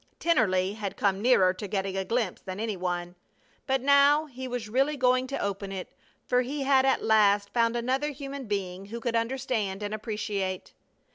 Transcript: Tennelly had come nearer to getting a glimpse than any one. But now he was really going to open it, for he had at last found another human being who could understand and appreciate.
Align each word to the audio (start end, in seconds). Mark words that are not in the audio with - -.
Tennelly 0.19 0.73
had 0.73 0.97
come 0.97 1.21
nearer 1.21 1.53
to 1.53 1.67
getting 1.67 1.95
a 1.95 2.03
glimpse 2.03 2.41
than 2.41 2.59
any 2.59 2.75
one. 2.75 3.13
But 3.67 3.81
now 3.81 4.25
he 4.25 4.47
was 4.47 4.67
really 4.67 4.97
going 4.97 5.27
to 5.27 5.37
open 5.39 5.71
it, 5.71 5.93
for 6.25 6.41
he 6.41 6.63
had 6.63 6.87
at 6.87 7.03
last 7.03 7.53
found 7.53 7.75
another 7.75 8.09
human 8.09 8.47
being 8.47 8.85
who 8.85 8.99
could 8.99 9.15
understand 9.15 9.83
and 9.83 9.93
appreciate. 9.93 10.73